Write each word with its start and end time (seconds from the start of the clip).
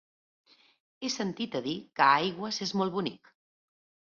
He 1.03 1.11
sentit 1.15 1.57
a 1.59 1.61
dir 1.67 1.75
que 2.01 2.07
Aigües 2.15 2.59
és 2.69 2.73
molt 2.83 2.97
bonic. 2.97 3.31